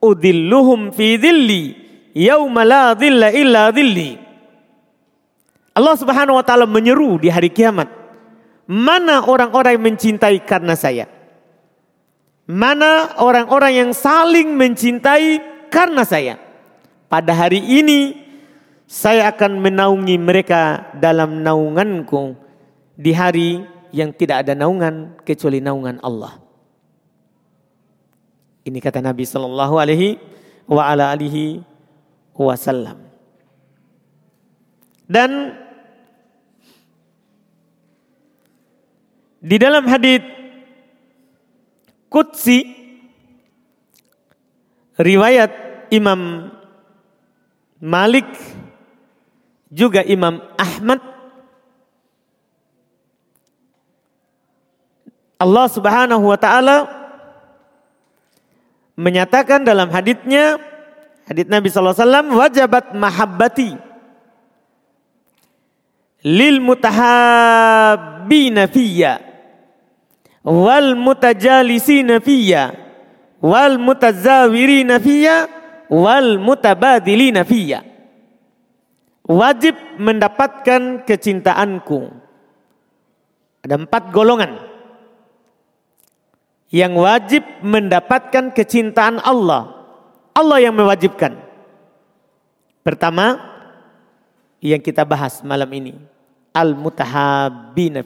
udilluhum 0.00 0.96
fi 0.96 1.20
dhilli 1.20 1.76
yauma 2.16 2.64
la 2.64 2.96
dhilla 2.96 3.28
illa 3.36 3.68
dhilli. 3.68 4.25
Allah 5.76 5.92
Subhanahu 6.00 6.40
wa 6.40 6.44
taala 6.44 6.64
menyeru 6.64 7.20
di 7.20 7.28
hari 7.28 7.52
kiamat, 7.52 7.92
mana 8.64 9.20
orang-orang 9.28 9.76
yang 9.76 9.84
mencintai 9.92 10.40
karena 10.48 10.72
saya? 10.72 11.04
Mana 12.48 13.12
orang-orang 13.20 13.84
yang 13.84 13.90
saling 13.92 14.56
mencintai 14.56 15.44
karena 15.68 16.08
saya? 16.08 16.40
Pada 17.12 17.36
hari 17.36 17.60
ini 17.60 18.16
saya 18.88 19.28
akan 19.28 19.60
menaungi 19.60 20.16
mereka 20.16 20.94
dalam 20.96 21.44
naunganku 21.44 22.38
di 22.96 23.12
hari 23.12 23.66
yang 23.92 24.16
tidak 24.16 24.48
ada 24.48 24.56
naungan 24.56 25.18
kecuali 25.28 25.60
naungan 25.60 26.00
Allah. 26.00 26.40
Ini 28.64 28.78
kata 28.80 29.04
Nabi 29.04 29.28
Sallallahu 29.28 29.74
Alaihi 29.76 30.18
wa 30.66 30.88
ala 30.88 31.12
alihi 31.12 31.60
wasallam. 32.34 33.06
Dan 35.06 35.54
di 39.40 39.56
dalam 39.60 39.84
hadis 39.86 40.22
Qudsi 42.06 42.64
riwayat 44.96 45.52
Imam 45.92 46.48
Malik 47.82 48.24
juga 49.68 50.00
Imam 50.06 50.40
Ahmad. 50.56 51.02
Allah 55.36 55.66
Subhanahu 55.68 56.24
wa 56.24 56.38
taala 56.40 56.88
menyatakan 58.96 59.60
dalam 59.60 59.92
haditsnya 59.92 60.56
hadits 61.28 61.52
Nabi 61.52 61.68
sallallahu 61.68 61.92
alaihi 61.92 62.06
wasallam 62.08 62.28
wajabat 62.32 62.84
mahabbati 62.96 63.70
lil 66.26 66.58
mutahabbina 66.58 68.66
fiyya 68.66 69.22
wal 70.42 70.98
mutajalisina 70.98 72.18
fiyya 72.18 72.74
wal 73.38 73.78
mutazawirina 73.78 74.98
fiyya 74.98 75.46
wal 75.86 76.42
mutabadilina 76.42 77.46
fiyya 77.46 77.86
wajib 79.22 79.78
mendapatkan 80.02 81.06
kecintaanku 81.06 82.10
ada 83.62 83.78
empat 83.78 84.10
golongan 84.10 84.66
yang 86.70 86.98
wajib 86.98 87.46
mendapatkan 87.62 88.50
kecintaan 88.50 89.22
Allah. 89.22 89.86
Allah 90.36 90.58
yang 90.60 90.76
mewajibkan. 90.76 91.38
Pertama, 92.84 93.40
yang 94.60 94.82
kita 94.82 95.06
bahas 95.06 95.40
malam 95.40 95.70
ini. 95.72 95.94
Al-mutahabbina. 96.56 98.00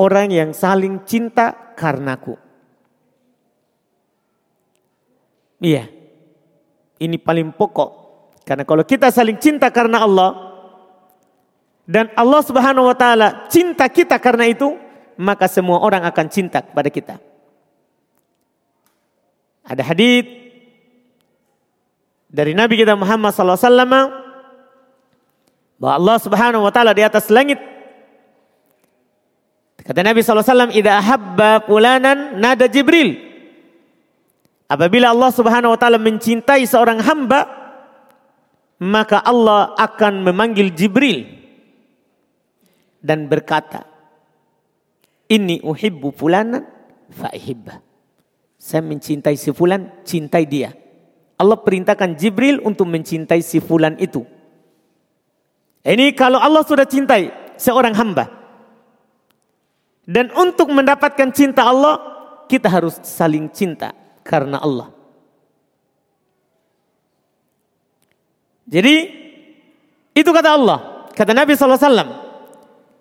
Orang 0.00 0.32
yang 0.32 0.56
saling 0.56 1.04
cinta 1.04 1.76
karenaku. 1.76 2.40
Iya. 5.60 5.92
Ini 6.96 7.16
paling 7.20 7.52
pokok. 7.52 7.90
Karena 8.48 8.64
kalau 8.64 8.82
kita 8.88 9.12
saling 9.12 9.36
cinta 9.36 9.68
karena 9.68 10.00
Allah. 10.00 10.48
Dan 11.84 12.08
Allah 12.16 12.40
subhanahu 12.40 12.86
wa 12.86 12.96
ta'ala 12.96 13.50
cinta 13.50 13.90
kita 13.90 14.16
karena 14.22 14.46
itu 14.46 14.78
maka 15.20 15.50
semua 15.50 15.82
orang 15.84 16.06
akan 16.06 16.26
cinta 16.30 16.62
kepada 16.64 16.88
kita. 16.88 17.14
Ada 19.66 19.82
hadis 19.84 20.24
dari 22.30 22.54
Nabi 22.54 22.78
kita 22.78 22.94
Muhammad 22.94 23.34
sallallahu 23.34 23.58
alaihi 23.58 23.68
wasallam 23.68 23.94
bahwa 25.80 25.96
Allah 25.96 26.16
Subhanahu 26.20 26.62
wa 26.68 26.72
taala 26.72 26.92
di 26.92 27.00
atas 27.00 27.32
langit 27.32 27.56
Kata 29.80 30.06
Nabi 30.06 30.20
wasallam, 30.22 30.70
"Idza 30.70 30.92
ahabba 31.02 31.64
fulanan 31.64 32.38
nada 32.38 32.68
Jibril." 32.70 33.16
Apabila 34.70 35.10
Allah 35.10 35.34
Subhanahu 35.34 35.74
wa 35.74 35.78
taala 35.80 35.98
mencintai 35.98 36.62
seorang 36.62 37.02
hamba, 37.02 37.48
maka 38.78 39.18
Allah 39.24 39.74
akan 39.74 40.22
memanggil 40.30 40.70
Jibril 40.70 41.26
dan 43.02 43.26
berkata, 43.26 43.82
"Ini 45.26 45.64
uhibbu 45.64 46.14
fulanan 46.14 46.62
fa'ihibbah." 47.10 47.82
Saya 48.60 48.84
mencintai 48.84 49.34
si 49.40 49.50
fulan, 49.50 50.04
cintai 50.04 50.44
dia. 50.44 50.70
Allah 51.40 51.56
perintahkan 51.56 52.14
Jibril 52.14 52.60
untuk 52.62 52.84
mencintai 52.86 53.40
si 53.40 53.56
fulan 53.58 53.96
itu. 53.96 54.22
Ini 55.80 56.12
kalau 56.12 56.36
Allah 56.36 56.60
sudah 56.60 56.84
cintai 56.84 57.56
seorang 57.56 57.96
hamba. 57.96 58.28
Dan 60.04 60.28
untuk 60.36 60.68
mendapatkan 60.68 61.30
cinta 61.32 61.64
Allah, 61.64 61.96
kita 62.50 62.66
harus 62.66 62.98
saling 63.06 63.48
cinta 63.52 63.94
karena 64.26 64.60
Allah. 64.60 64.90
Jadi 68.70 68.96
itu 70.14 70.30
kata 70.30 70.50
Allah, 70.54 71.08
kata 71.14 71.32
Nabi 71.34 71.54
SAW. 71.54 72.30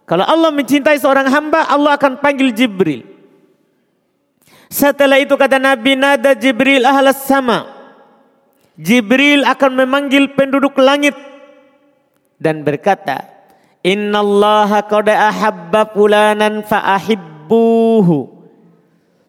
Kalau 0.10 0.26
Allah 0.26 0.50
mencintai 0.50 0.98
seorang 0.98 1.30
hamba, 1.30 1.70
Allah 1.70 1.94
akan 1.94 2.18
panggil 2.18 2.50
Jibril. 2.50 3.06
Setelah 4.70 5.22
itu 5.22 5.34
kata 5.38 5.62
Nabi, 5.62 5.94
nada 5.94 6.34
Jibril 6.34 6.86
ahlas 6.86 7.26
sama. 7.26 7.70
Jibril 8.78 9.46
akan 9.46 9.86
memanggil 9.86 10.34
penduduk 10.34 10.78
langit 10.82 11.14
dan 12.40 12.64
berkata, 12.64 13.28
Inna 13.84 14.24
Allah 14.24 14.82
qad 14.88 15.08
ahabba 15.12 15.92
fulanan 15.92 16.64
fa'ahibbuhu. 16.64 18.40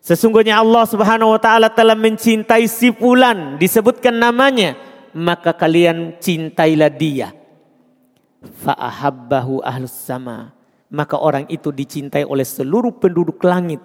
Sesungguhnya 0.00 0.58
Allah 0.58 0.88
Subhanahu 0.88 1.36
wa 1.36 1.40
taala 1.42 1.68
telah 1.68 1.98
mencintai 1.98 2.64
si 2.70 2.88
fulan, 2.94 3.60
disebutkan 3.60 4.16
namanya, 4.16 4.78
maka 5.12 5.52
kalian 5.52 6.16
cintailah 6.22 6.90
dia. 6.90 7.28
Fa'ahabbahu 8.40 9.60
ahlus 9.60 9.92
sama. 9.92 10.56
Maka 10.90 11.14
orang 11.14 11.46
itu 11.46 11.70
dicintai 11.70 12.26
oleh 12.26 12.42
seluruh 12.42 12.90
penduduk 12.90 13.38
langit. 13.46 13.78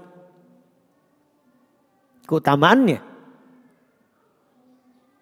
Keutamaannya. 2.26 2.98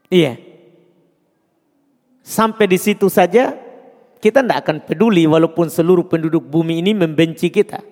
Iya. 0.07 0.39
Sampai 2.23 2.71
di 2.71 2.79
situ 2.79 3.11
saja 3.11 3.62
kita 4.23 4.39
tidak 4.39 4.63
akan 4.63 4.77
peduli 4.87 5.27
walaupun 5.27 5.67
seluruh 5.67 6.07
penduduk 6.07 6.47
bumi 6.47 6.79
ini 6.79 6.95
membenci 6.95 7.51
kita. 7.51 7.83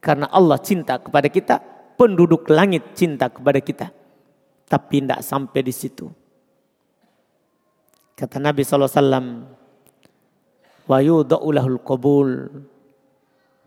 Karena 0.00 0.24
Allah 0.32 0.56
cinta 0.56 0.96
kepada 0.96 1.28
kita, 1.28 1.60
penduduk 2.00 2.48
langit 2.48 2.96
cinta 2.96 3.28
kepada 3.28 3.60
kita. 3.60 3.92
Tapi 4.64 5.04
tidak 5.04 5.20
sampai 5.20 5.60
di 5.60 5.74
situ. 5.76 6.08
Kata 8.16 8.40
Nabi 8.40 8.64
SAW, 8.64 8.88
wa 10.88 10.98
yudha'ulahul 11.04 11.84
qabul 11.84 12.48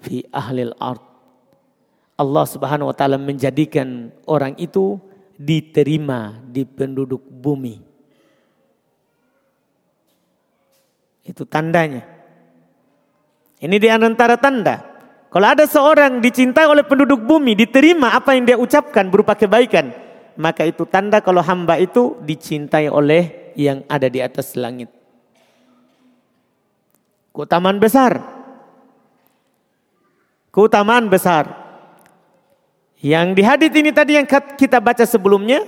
fi 0.02 0.26
ahlil 0.34 0.74
ard. 0.82 1.06
Allah 2.18 2.46
Subhanahu 2.50 2.90
wa 2.90 2.96
taala 2.98 3.22
menjadikan 3.22 4.10
orang 4.26 4.58
itu 4.58 4.98
diterima 5.38 6.42
di 6.42 6.66
penduduk 6.66 7.22
bumi. 7.22 7.89
Itu 11.30 11.46
tandanya. 11.46 12.02
Ini 13.62 13.78
di 13.78 13.86
antara 13.86 14.34
tanda. 14.42 14.82
Kalau 15.30 15.46
ada 15.46 15.70
seorang 15.70 16.26
dicintai 16.26 16.66
oleh 16.66 16.82
penduduk 16.82 17.22
bumi, 17.22 17.54
diterima 17.54 18.18
apa 18.18 18.34
yang 18.34 18.50
dia 18.50 18.58
ucapkan 18.58 19.14
berupa 19.14 19.38
kebaikan, 19.38 19.94
maka 20.42 20.66
itu 20.66 20.90
tanda 20.90 21.22
kalau 21.22 21.46
hamba 21.46 21.78
itu 21.78 22.18
dicintai 22.26 22.90
oleh 22.90 23.54
yang 23.54 23.86
ada 23.86 24.10
di 24.10 24.26
atas 24.26 24.58
langit. 24.58 24.90
Keutamaan 27.30 27.78
besar. 27.78 28.26
Keutamaan 30.50 31.14
besar. 31.14 31.46
Yang 33.06 33.28
di 33.38 33.44
hadis 33.46 33.70
ini 33.70 33.94
tadi 33.94 34.18
yang 34.18 34.26
kita 34.58 34.82
baca 34.82 35.06
sebelumnya, 35.06 35.62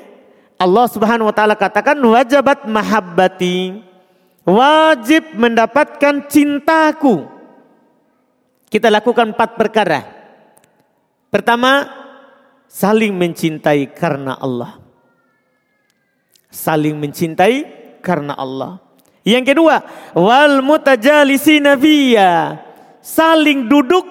Allah 0.58 0.90
Subhanahu 0.90 1.30
wa 1.30 1.36
taala 1.38 1.54
katakan 1.54 2.02
wajabat 2.02 2.66
mahabbati 2.66 3.91
wajib 4.46 5.38
mendapatkan 5.38 6.26
cintaku. 6.28 7.28
Kita 8.72 8.88
lakukan 8.88 9.36
empat 9.36 9.60
perkara. 9.60 10.00
Pertama, 11.28 11.88
saling 12.72 13.12
mencintai 13.16 13.92
karena 13.92 14.40
Allah. 14.40 14.80
Saling 16.52 16.96
mencintai 16.96 17.68
karena 18.00 18.36
Allah. 18.36 18.80
Yang 19.28 19.54
kedua, 19.56 19.76
wal 20.16 20.64
mutajalisina 20.64 21.76
fiyya. 21.76 22.58
Saling 23.04 23.68
duduk 23.68 24.08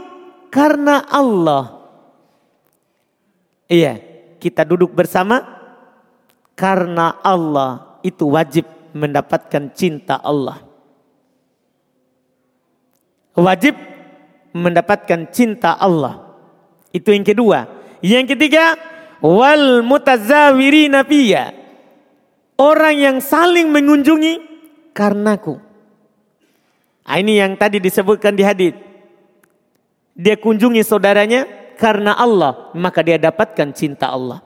karena 0.53 1.09
Allah. 1.09 1.81
Iya, 3.71 4.03
kita 4.43 4.66
duduk 4.66 4.93
bersama 4.93 5.40
karena 6.59 7.16
Allah 7.23 8.01
itu 8.03 8.29
wajib 8.35 8.66
mendapatkan 8.92 9.72
cinta 9.74 10.18
Allah. 10.18 10.62
Wajib 13.38 13.79
mendapatkan 14.53 15.31
cinta 15.31 15.79
Allah. 15.79 16.35
Itu 16.90 17.14
yang 17.14 17.22
kedua. 17.22 17.70
Yang 18.03 18.35
ketiga, 18.35 18.74
wal 19.22 19.87
mutazawirina 19.87 21.07
fiyya. 21.07 21.55
Orang 22.61 22.96
yang 22.98 23.16
saling 23.24 23.72
mengunjungi 23.72 24.44
karenaku. 24.92 25.70
Nah, 27.11 27.18
ini 27.18 27.42
yang 27.42 27.59
tadi 27.59 27.83
disebutkan 27.83 28.38
di 28.38 28.46
hadis. 28.46 28.70
Dia 30.14 30.38
kunjungi 30.38 30.79
saudaranya 30.87 31.48
karena 31.74 32.14
Allah, 32.14 32.70
maka 32.79 33.03
dia 33.03 33.18
dapatkan 33.18 33.74
cinta 33.74 34.14
Allah. 34.14 34.44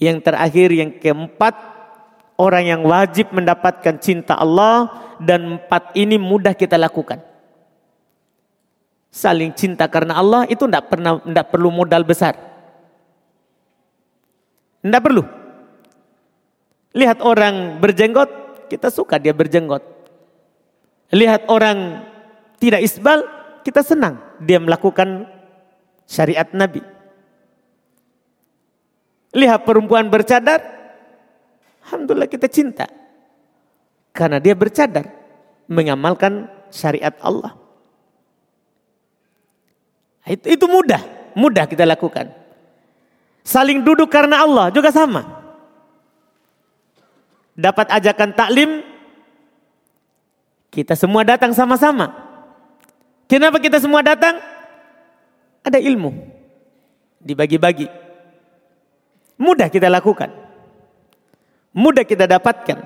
Yang 0.00 0.24
terakhir, 0.24 0.68
yang 0.72 0.90
keempat, 0.96 1.52
orang 2.42 2.66
yang 2.66 2.82
wajib 2.82 3.30
mendapatkan 3.30 4.02
cinta 4.02 4.34
Allah 4.34 4.90
dan 5.22 5.62
empat 5.62 5.94
ini 5.94 6.18
mudah 6.18 6.58
kita 6.58 6.74
lakukan. 6.74 7.22
Saling 9.14 9.54
cinta 9.54 9.86
karena 9.86 10.18
Allah 10.18 10.42
itu 10.50 10.66
tidak 10.66 10.90
pernah 10.90 11.22
tidak 11.22 11.46
perlu 11.54 11.70
modal 11.70 12.02
besar. 12.02 12.34
Tidak 14.82 15.02
perlu. 15.04 15.22
Lihat 16.92 17.22
orang 17.22 17.78
berjenggot, 17.78 18.28
kita 18.66 18.90
suka 18.90 19.22
dia 19.22 19.30
berjenggot. 19.30 19.84
Lihat 21.14 21.46
orang 21.46 22.02
tidak 22.58 22.82
isbal, 22.82 23.22
kita 23.62 23.84
senang 23.84 24.18
dia 24.42 24.58
melakukan 24.58 25.28
syariat 26.08 26.48
Nabi. 26.50 26.82
Lihat 29.32 29.64
perempuan 29.64 30.12
bercadar, 30.12 30.81
Alhamdulillah 31.92 32.24
kita 32.24 32.48
cinta. 32.48 32.88
Karena 34.16 34.40
dia 34.40 34.56
bercadar. 34.56 35.12
Mengamalkan 35.68 36.48
syariat 36.72 37.12
Allah. 37.20 37.52
Itu, 40.24 40.48
itu 40.48 40.64
mudah. 40.64 41.04
Mudah 41.36 41.68
kita 41.68 41.84
lakukan. 41.84 42.32
Saling 43.44 43.84
duduk 43.84 44.08
karena 44.08 44.40
Allah 44.40 44.72
juga 44.72 44.88
sama. 44.88 45.20
Dapat 47.52 47.92
ajakan 47.92 48.32
taklim. 48.32 48.80
Kita 50.72 50.96
semua 50.96 51.28
datang 51.28 51.52
sama-sama. 51.52 52.08
Kenapa 53.28 53.60
kita 53.60 53.76
semua 53.76 54.00
datang? 54.00 54.40
Ada 55.60 55.76
ilmu. 55.76 56.16
Dibagi-bagi. 57.20 57.84
Mudah 59.36 59.68
kita 59.68 59.92
lakukan 59.92 60.41
mudah 61.72 62.04
kita 62.04 62.28
dapatkan. 62.28 62.78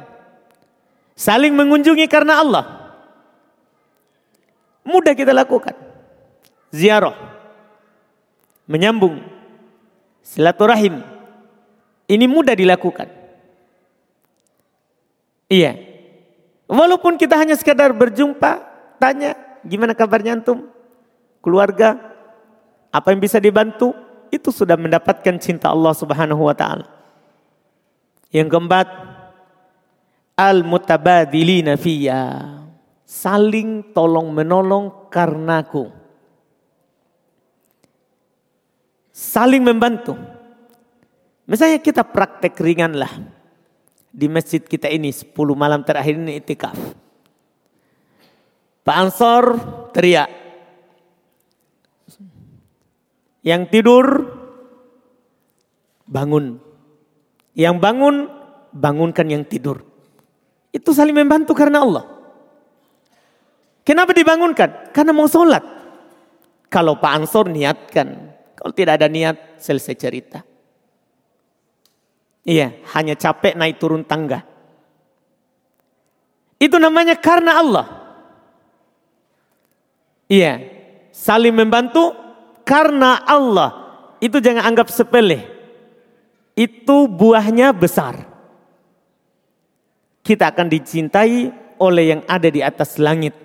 Saling 1.16 1.52
mengunjungi 1.52 2.06
karena 2.10 2.40
Allah. 2.40 2.64
Mudah 4.86 5.12
kita 5.18 5.34
lakukan. 5.34 5.74
Ziarah. 6.70 7.16
Menyambung. 8.70 9.22
Silaturahim. 10.22 11.02
Ini 12.06 12.26
mudah 12.30 12.54
dilakukan. 12.54 13.10
Iya. 15.50 15.78
Walaupun 16.66 17.14
kita 17.14 17.38
hanya 17.38 17.54
sekadar 17.54 17.94
berjumpa, 17.94 18.62
tanya 18.98 19.38
gimana 19.62 19.94
kabarnya 19.94 20.38
antum? 20.38 20.66
Keluarga, 21.38 21.94
apa 22.90 23.14
yang 23.14 23.22
bisa 23.22 23.38
dibantu? 23.38 23.94
Itu 24.34 24.50
sudah 24.50 24.74
mendapatkan 24.74 25.38
cinta 25.38 25.70
Allah 25.70 25.94
Subhanahu 25.94 26.42
wa 26.42 26.54
taala. 26.54 26.95
Yang 28.36 28.48
keempat, 28.52 28.88
al-mutabadilina 30.36 31.80
fiyya. 31.80 32.52
Saling 33.08 33.96
tolong 33.96 34.28
menolong 34.28 35.08
karenaku. 35.08 35.88
Saling 39.08 39.64
membantu. 39.64 40.20
Misalnya 41.48 41.80
kita 41.80 42.04
praktek 42.04 42.60
ringan 42.60 43.00
lah. 43.00 43.08
Di 44.12 44.28
masjid 44.28 44.60
kita 44.60 44.92
ini 44.92 45.08
10 45.08 45.32
malam 45.56 45.80
terakhir 45.80 46.20
ini 46.20 46.36
itikaf. 46.36 46.76
Pak 48.84 48.96
Ansor 49.00 49.44
teriak. 49.96 50.28
Yang 53.40 53.62
tidur 53.72 54.06
bangun. 56.04 56.65
Yang 57.56 57.76
bangun 57.80 58.16
bangunkan 58.68 59.26
yang 59.32 59.48
tidur. 59.48 59.80
Itu 60.68 60.92
saling 60.92 61.16
membantu 61.16 61.56
karena 61.56 61.80
Allah. 61.80 62.04
Kenapa 63.80 64.12
dibangunkan? 64.12 64.92
Karena 64.92 65.16
mau 65.16 65.24
sholat. 65.24 65.64
Kalau 66.68 67.00
Pak 67.00 67.12
Ansor 67.16 67.48
niatkan. 67.48 68.36
Kalau 68.52 68.72
tidak 68.76 69.00
ada 69.00 69.08
niat, 69.08 69.56
selesai 69.56 69.94
cerita. 69.96 70.44
Iya, 72.44 72.76
hanya 72.92 73.16
capek 73.16 73.56
naik 73.56 73.80
turun 73.80 74.04
tangga. 74.04 74.44
Itu 76.60 76.76
namanya 76.76 77.16
karena 77.16 77.56
Allah. 77.56 77.86
Iya, 80.28 80.60
saling 81.14 81.56
membantu 81.56 82.12
karena 82.68 83.22
Allah. 83.24 83.70
Itu 84.20 84.44
jangan 84.44 84.66
anggap 84.66 84.92
sepele. 84.92 85.55
Itu 86.56 87.04
buahnya 87.04 87.76
besar. 87.76 88.24
Kita 90.24 90.48
akan 90.50 90.72
dicintai 90.72 91.52
oleh 91.76 92.04
yang 92.16 92.22
ada 92.24 92.48
di 92.48 92.64
atas 92.64 92.96
langit. 92.96 93.36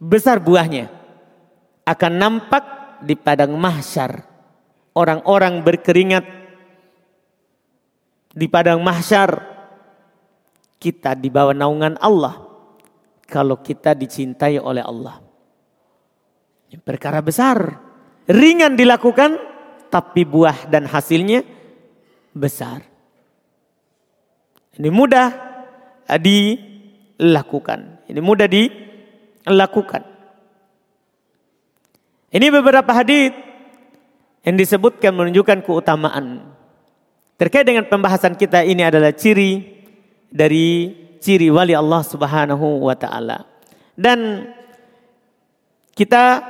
Besar 0.00 0.40
buahnya. 0.40 0.88
Akan 1.84 2.16
nampak 2.16 2.64
di 3.04 3.12
padang 3.12 3.52
mahsyar. 3.60 4.24
Orang-orang 4.96 5.60
berkeringat 5.62 6.24
di 8.32 8.46
padang 8.48 8.80
mahsyar 8.80 9.30
kita 10.80 11.14
di 11.14 11.28
bawah 11.28 11.54
naungan 11.54 12.00
Allah 12.00 12.48
kalau 13.28 13.60
kita 13.60 13.92
dicintai 13.92 14.56
oleh 14.56 14.82
Allah. 14.82 15.20
Perkara 16.82 17.20
besar, 17.20 17.78
ringan 18.28 18.74
dilakukan 18.74 19.57
tapi 19.88 20.24
buah 20.24 20.68
dan 20.68 20.84
hasilnya 20.86 21.42
besar. 22.36 22.84
Ini 24.78 24.88
mudah 24.92 25.34
dilakukan. 26.20 28.06
Ini 28.06 28.20
mudah 28.22 28.46
dilakukan. 28.46 30.02
Ini 32.28 32.46
beberapa 32.52 32.92
hadis 32.92 33.32
yang 34.44 34.54
disebutkan 34.54 35.16
menunjukkan 35.16 35.64
keutamaan 35.64 36.54
Terkait 37.38 37.62
dengan 37.62 37.86
pembahasan 37.86 38.34
kita 38.34 38.66
ini 38.66 38.82
adalah 38.82 39.14
ciri 39.14 39.62
dari 40.26 40.90
ciri 41.22 41.54
wali 41.54 41.70
Allah 41.70 42.02
Subhanahu 42.02 42.82
wa 42.82 42.98
taala. 42.98 43.46
Dan 43.94 44.50
kita 45.94 46.42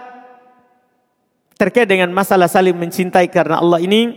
terkait 1.58 1.90
dengan 1.90 2.08
masalah 2.14 2.46
saling 2.46 2.72
mencintai 2.72 3.26
karena 3.28 3.58
Allah 3.58 3.82
ini 3.82 4.16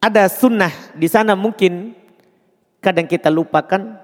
ada 0.00 0.26
sunnah 0.32 0.72
di 0.96 1.06
sana 1.06 1.36
mungkin 1.36 1.92
kadang 2.80 3.04
kita 3.06 3.28
lupakan 3.28 4.00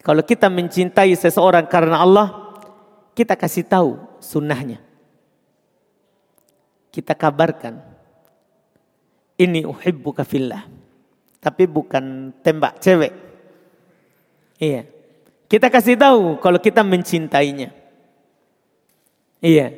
kalau 0.00 0.22
kita 0.24 0.48
mencintai 0.48 1.12
seseorang 1.14 1.68
karena 1.68 2.00
Allah 2.00 2.56
kita 3.12 3.36
kasih 3.36 3.68
tahu 3.68 4.00
sunnahnya 4.18 4.80
kita 6.96 7.12
kabarkan 7.12 7.96
ini 9.36 9.68
uhibbuka 9.68 10.24
fillah. 10.24 10.64
Tapi 11.44 11.68
bukan 11.68 12.32
tembak 12.40 12.80
cewek. 12.80 13.12
Iya. 14.56 14.88
Kita 15.46 15.68
kasih 15.70 15.94
tahu 15.94 16.40
kalau 16.42 16.58
kita 16.58 16.82
mencintainya. 16.82 17.70
Iya. 19.40 19.72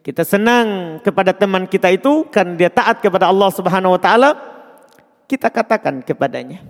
Kita 0.00 0.24
senang 0.24 0.98
kepada 1.04 1.36
teman 1.36 1.68
kita 1.68 1.92
itu 1.92 2.24
karena 2.32 2.56
dia 2.56 2.70
taat 2.72 3.04
kepada 3.04 3.28
Allah 3.28 3.52
Subhanahu 3.52 3.94
wa 3.96 4.00
taala. 4.00 4.30
Kita 5.28 5.52
katakan 5.52 6.00
kepadanya. 6.00 6.64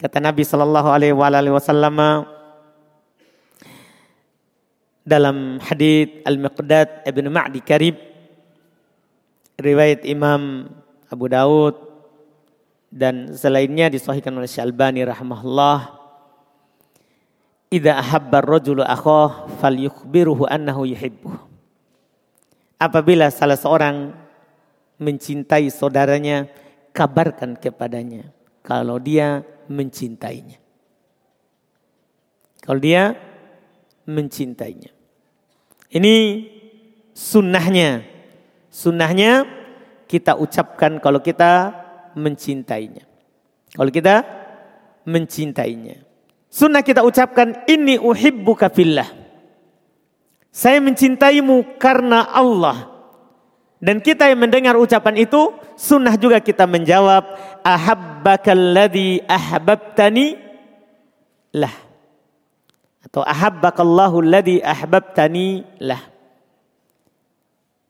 Kata 0.00 0.18
Nabi 0.18 0.42
sallallahu 0.42 0.88
alaihi 0.90 1.14
wasallam 1.52 2.26
dalam 5.04 5.60
hadis 5.60 6.24
Al-Miqdad 6.24 7.04
Ibn 7.04 7.24
Ma'di 7.28 7.60
Karib 7.60 7.96
riwayat 9.60 10.02
Imam 10.08 10.72
Abu 11.12 11.28
Daud 11.28 11.76
dan 12.88 13.36
selainnya 13.36 13.92
disahihkan 13.92 14.32
oleh 14.34 14.48
Syalbani 14.48 15.04
rahimahullah 15.04 16.03
Idza 17.74 17.98
ahabba 17.98 18.38
ar-rajulu 18.38 18.86
akhah 18.86 19.50
falyukhbiruhu 19.58 20.46
annahu 20.46 20.86
yuhibbuh. 20.86 21.34
Apabila 22.78 23.26
salah 23.34 23.58
seorang 23.58 24.14
mencintai 25.02 25.66
saudaranya, 25.74 26.46
kabarkan 26.94 27.58
kepadanya 27.58 28.30
kalau 28.62 29.02
dia 29.02 29.42
mencintainya. 29.66 30.62
Kalau 32.62 32.78
dia 32.78 33.18
mencintainya. 34.06 34.94
Ini 35.90 36.14
sunnahnya. 37.12 38.06
Sunnahnya 38.70 39.44
kita 40.08 40.38
ucapkan 40.38 41.02
kalau 41.02 41.20
kita 41.20 41.74
mencintainya. 42.14 43.04
Kalau 43.74 43.90
kita 43.90 44.24
mencintainya. 45.04 46.13
Sunnah 46.54 46.86
kita 46.86 47.02
ucapkan 47.02 47.66
ini 47.66 47.98
uhibbuka 47.98 48.70
fillah. 48.70 49.10
Saya 50.54 50.78
mencintaimu 50.78 51.82
karena 51.82 52.30
Allah. 52.30 52.94
Dan 53.82 53.98
kita 53.98 54.30
yang 54.30 54.38
mendengar 54.38 54.78
ucapan 54.78 55.18
itu, 55.18 55.50
sunnah 55.74 56.14
juga 56.14 56.38
kita 56.38 56.62
menjawab, 56.70 57.26
ahabbakalladhi 57.66 59.26
ahbabtani 59.26 60.38
lah. 61.58 61.74
Atau 63.02 63.26
ahabbakallahu 63.26 64.22
alladhi 64.22 64.62
ahbabtani 64.62 65.66
lah. 65.82 66.06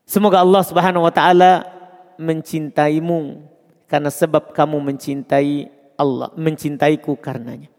Semoga 0.09 0.41
Allah 0.41 0.65
subhanahu 0.65 1.05
wa 1.05 1.13
ta'ala 1.13 1.69
mencintaimu 2.17 3.45
karena 3.85 4.09
sebab 4.09 4.57
kamu 4.57 4.81
mencintai 4.81 5.69
Allah, 6.01 6.33
mencintaiku 6.33 7.13
karenanya. 7.13 7.74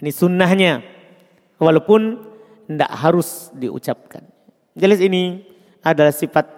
Ini 0.00 0.10
sunnahnya, 0.14 0.80
walaupun 1.60 2.32
tidak 2.66 2.92
harus 2.96 3.52
diucapkan. 3.52 4.24
Jelas 4.72 5.02
ini 5.04 5.44
adalah 5.84 6.14
sifat 6.14 6.48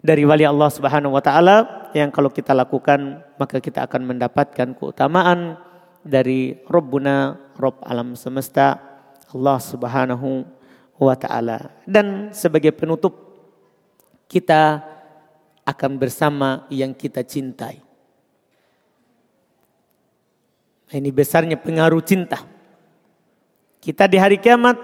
dari 0.00 0.24
wali 0.24 0.48
Allah 0.48 0.72
Subhanahu 0.72 1.12
wa 1.12 1.20
taala 1.20 1.90
yang 1.92 2.08
kalau 2.08 2.32
kita 2.32 2.56
lakukan 2.56 3.20
maka 3.36 3.60
kita 3.60 3.84
akan 3.84 4.08
mendapatkan 4.08 4.72
keutamaan 4.72 5.60
dari 6.00 6.56
Rabbuna 6.64 7.36
Rabb 7.60 7.84
alam 7.84 8.16
semesta 8.16 8.80
Allah 9.30 9.60
Subhanahu 9.60 10.48
wa 10.96 11.14
taala. 11.20 11.76
Dan 11.84 12.32
sebagai 12.32 12.72
penutup 12.72 13.12
kita 14.24 14.80
akan 15.68 16.00
bersama 16.00 16.64
yang 16.72 16.96
kita 16.96 17.20
cintai. 17.20 17.89
Ini 20.90 21.10
besarnya 21.14 21.54
pengaruh 21.54 22.02
cinta. 22.02 22.42
Kita 23.78 24.10
di 24.10 24.18
hari 24.18 24.42
kiamat 24.42 24.76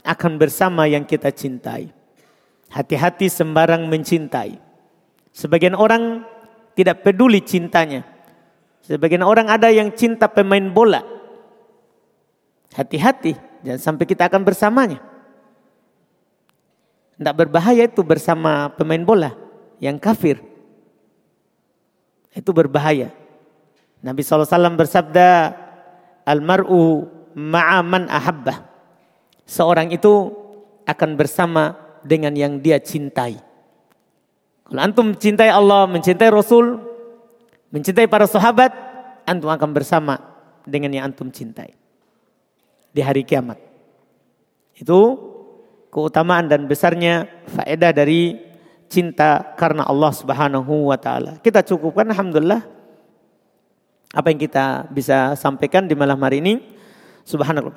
akan 0.00 0.32
bersama 0.40 0.88
yang 0.88 1.04
kita 1.04 1.28
cintai. 1.28 1.92
Hati-hati 2.72 3.28
sembarang 3.28 3.84
mencintai. 3.86 4.58
Sebagian 5.36 5.76
orang 5.76 6.24
tidak 6.72 7.04
peduli 7.04 7.44
cintanya. 7.44 8.02
Sebagian 8.80 9.22
orang 9.22 9.52
ada 9.52 9.68
yang 9.68 9.92
cinta 9.92 10.24
pemain 10.24 10.72
bola. 10.72 11.04
Hati-hati, 12.72 13.36
jangan 13.60 13.80
sampai 13.80 14.04
kita 14.08 14.28
akan 14.32 14.40
bersamanya. 14.40 15.00
Tidak 17.16 17.34
berbahaya 17.36 17.88
itu 17.88 18.04
bersama 18.04 18.72
pemain 18.72 19.00
bola 19.00 19.32
yang 19.80 19.96
kafir. 19.96 20.40
Itu 22.36 22.52
berbahaya. 22.52 23.25
Nabi 24.04 24.20
SAW 24.20 24.76
bersabda, 24.76 25.54
Almaru 26.26 27.06
ma'aman 27.36 28.10
ahabba. 28.10 28.66
Seorang 29.46 29.94
itu 29.94 30.34
akan 30.88 31.10
bersama 31.14 31.78
dengan 32.02 32.34
yang 32.34 32.58
dia 32.58 32.82
cintai. 32.82 33.38
Kalau 34.66 34.80
antum 34.82 35.14
mencintai 35.14 35.50
Allah, 35.50 35.86
mencintai 35.86 36.30
Rasul, 36.34 36.82
mencintai 37.70 38.10
para 38.10 38.26
sahabat, 38.26 38.74
antum 39.22 39.46
akan 39.46 39.70
bersama 39.70 40.18
dengan 40.66 40.90
yang 40.90 41.14
antum 41.14 41.30
cintai. 41.30 41.70
Di 42.90 42.98
hari 43.04 43.22
kiamat. 43.22 43.62
Itu 44.74 45.18
keutamaan 45.94 46.50
dan 46.50 46.66
besarnya 46.66 47.30
faedah 47.46 47.94
dari 47.94 48.36
cinta 48.90 49.54
karena 49.54 49.86
Allah 49.86 50.10
Subhanahu 50.10 50.90
wa 50.90 50.98
taala. 50.98 51.38
Kita 51.38 51.62
cukupkan 51.62 52.10
alhamdulillah 52.10 52.75
apa 54.16 54.32
yang 54.32 54.40
kita 54.40 54.88
bisa 54.88 55.36
sampaikan 55.36 55.84
di 55.84 55.92
malam 55.92 56.16
hari 56.24 56.40
ini. 56.40 56.54
Subhanallah 57.28 57.68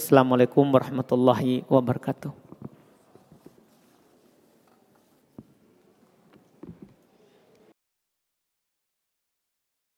Assalamualaikum 0.00 0.64
warahmatullahi 0.72 1.68
wabarakatuh. 1.68 2.45